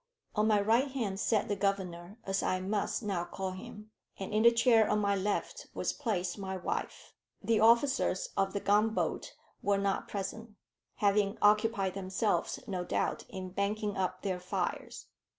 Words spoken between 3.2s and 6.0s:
call him; and in the chair on my left was